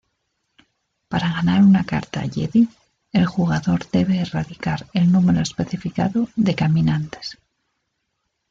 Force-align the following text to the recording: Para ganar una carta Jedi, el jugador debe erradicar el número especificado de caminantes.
Para 1.09 1.31
ganar 1.31 1.61
una 1.61 1.83
carta 1.85 2.23
Jedi, 2.23 2.67
el 3.11 3.27
jugador 3.27 3.87
debe 3.91 4.19
erradicar 4.19 4.87
el 4.93 5.11
número 5.11 5.41
especificado 5.41 6.27
de 6.35 6.55
caminantes. 6.55 7.37